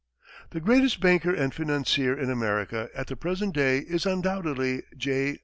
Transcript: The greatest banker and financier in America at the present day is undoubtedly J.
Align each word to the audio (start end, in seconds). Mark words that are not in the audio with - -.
The 0.49 0.59
greatest 0.59 0.99
banker 0.99 1.31
and 1.31 1.53
financier 1.53 2.17
in 2.17 2.31
America 2.31 2.89
at 2.95 3.05
the 3.05 3.15
present 3.15 3.53
day 3.53 3.77
is 3.77 4.07
undoubtedly 4.07 4.81
J. 4.97 5.37